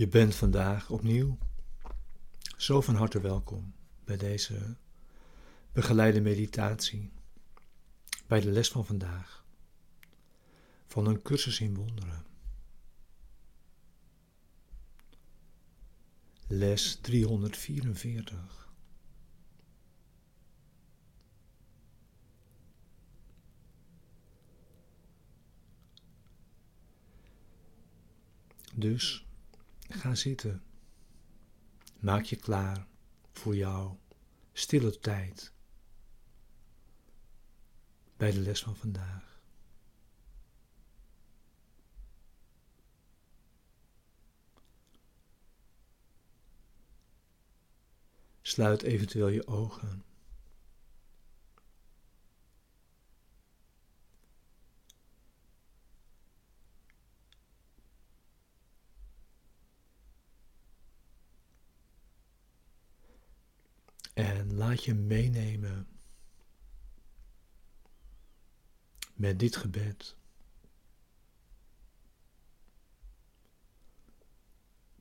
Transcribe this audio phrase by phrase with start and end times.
[0.00, 1.38] Je bent vandaag opnieuw
[2.56, 3.74] zo van harte welkom
[4.04, 4.76] bij deze
[5.72, 7.12] begeleide meditatie,
[8.26, 9.39] bij de les van vandaag,
[10.90, 12.24] van een cursus in wonderen.
[16.46, 18.68] Les 344.
[28.74, 29.26] Dus
[29.88, 30.62] Ga zitten.
[31.98, 32.86] Maak je klaar
[33.32, 33.98] voor jouw
[34.52, 35.52] stille tijd
[38.16, 39.29] bij de les van vandaag.
[48.60, 50.04] Sluit eventueel je ogen.
[64.14, 65.86] En laat je meenemen
[69.14, 70.16] met dit gebed.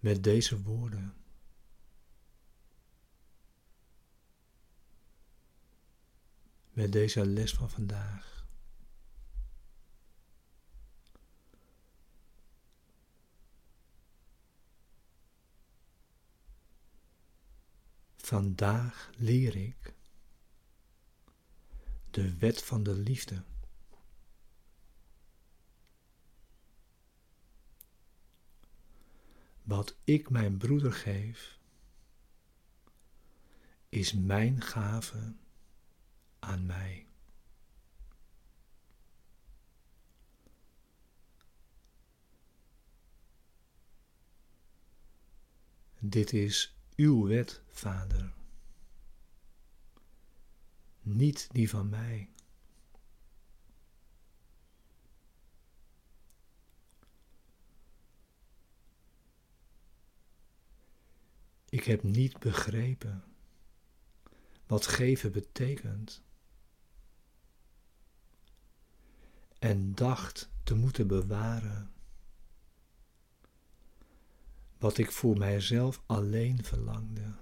[0.00, 1.25] Met deze woorden.
[6.76, 8.46] Met deze les van vandaag.
[18.16, 19.94] Vandaag leer ik
[22.10, 23.42] de wet van de liefde.
[29.62, 31.58] Wat ik mijn broeder geef,
[33.88, 35.34] is mijn gave
[36.46, 37.06] aan mij.
[45.98, 48.32] Dit is uw wet, Vader,
[51.02, 52.30] niet die van mij.
[61.68, 63.24] Ik heb niet begrepen
[64.66, 66.24] wat geven betekent
[69.66, 71.92] en dacht te moeten bewaren
[74.78, 77.34] wat ik voor mijzelf alleen verlangde.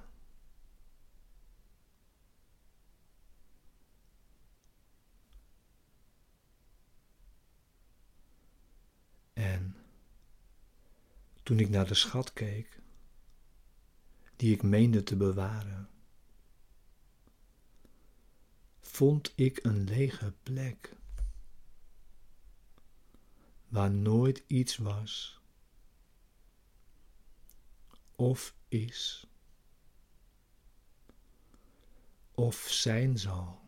[9.33, 9.77] En
[11.43, 12.81] toen ik naar de schat keek,
[14.37, 15.89] die ik meende te bewaren,
[18.81, 21.03] vond ik een lege plek
[23.75, 25.41] waar nooit iets was
[28.17, 29.27] of is
[32.35, 33.63] of zijn zal.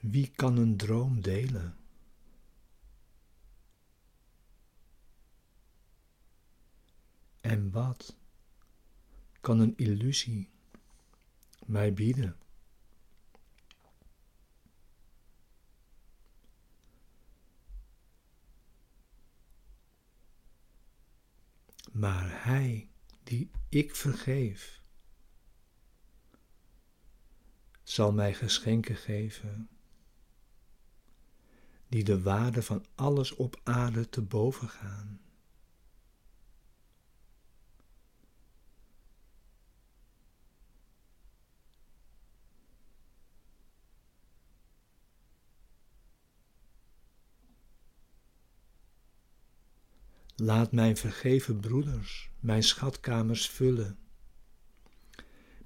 [0.00, 1.81] Wie kan een droom delen?
[7.52, 8.16] En wat
[9.40, 10.50] kan een illusie
[11.66, 12.36] mij bieden.
[21.90, 22.90] Maar Hij
[23.22, 24.82] die ik vergeef,
[27.82, 29.68] zal mij geschenken geven,
[31.88, 35.20] die de waarde van alles op aarde te boven gaan.
[50.42, 53.98] Laat mijn vergeven broeders mijn schatkamers vullen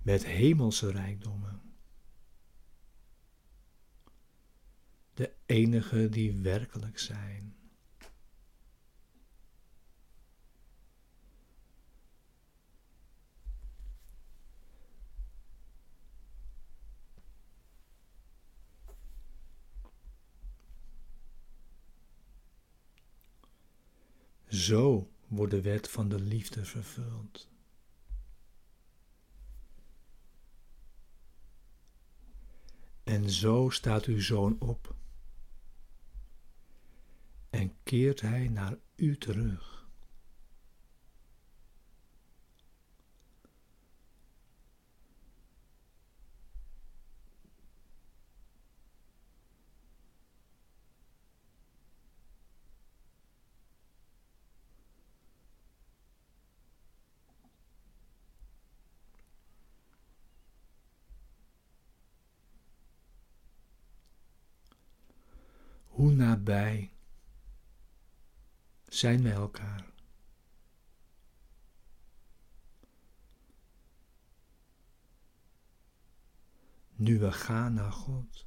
[0.02, 1.62] met hemelse rijkdommen.
[5.14, 7.55] De enige die werkelijk zijn.
[24.66, 27.48] Zo wordt de wet van de liefde vervuld.
[33.02, 34.94] En zo staat uw zoon op
[37.50, 39.75] en keert hij naar u terug.
[66.06, 66.92] Hoe nabij
[68.88, 69.86] zijn wij elkaar?
[76.94, 78.46] Nu we gaan naar God.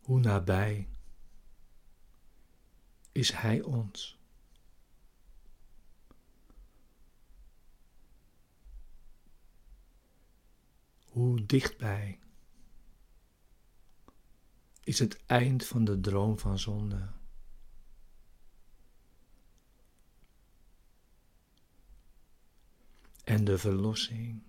[0.00, 0.88] Hoe nabij
[3.12, 4.18] is Hij ons?
[11.14, 12.20] Hoe dichtbij
[14.80, 17.08] is het eind van de droom van zonde.
[23.24, 24.42] En de verlossing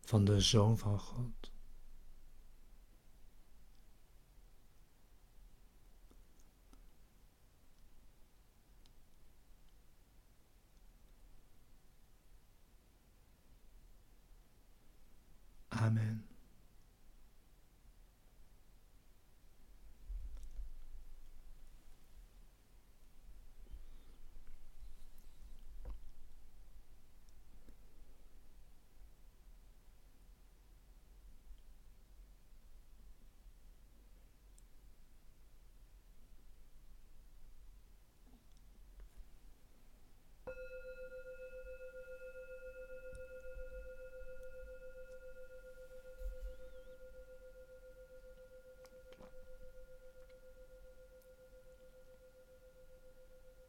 [0.00, 1.52] van de Zoon van God.
[15.94, 16.33] Amen.